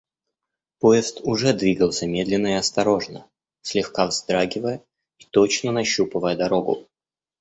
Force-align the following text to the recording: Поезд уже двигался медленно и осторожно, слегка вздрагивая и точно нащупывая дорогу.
Поезд 0.79 1.21
уже 1.23 1.53
двигался 1.53 2.07
медленно 2.07 2.47
и 2.47 2.53
осторожно, 2.53 3.27
слегка 3.61 4.07
вздрагивая 4.07 4.83
и 5.19 5.25
точно 5.25 5.71
нащупывая 5.71 6.35
дорогу. 6.35 6.87